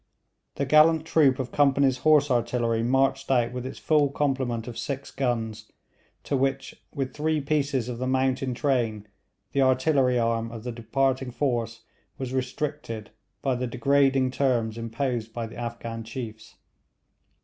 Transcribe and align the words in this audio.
The 0.55 0.65
gallant 0.65 1.05
troop 1.05 1.37
of 1.37 1.51
Company's 1.51 1.99
Horse 1.99 2.31
Artillery 2.31 2.81
marched 2.81 3.29
out 3.29 3.51
with 3.51 3.67
its 3.67 3.77
full 3.77 4.09
complement 4.09 4.67
of 4.67 4.75
six 4.75 5.11
guns, 5.11 5.71
to 6.23 6.35
which, 6.35 6.83
with 6.91 7.13
three 7.13 7.39
pieces 7.39 7.87
of 7.87 7.99
the 7.99 8.07
mountain 8.07 8.55
train, 8.55 9.07
the 9.51 9.61
artillery 9.61 10.17
arm 10.17 10.51
of 10.51 10.63
the 10.63 10.71
departing 10.71 11.29
force 11.29 11.83
was 12.17 12.33
restricted 12.33 13.11
by 13.43 13.53
the 13.53 13.67
degrading 13.67 14.31
terms 14.31 14.75
imposed 14.75 15.33
by 15.33 15.45
the 15.45 15.57
Afghan 15.57 16.03
chiefs. 16.03 16.55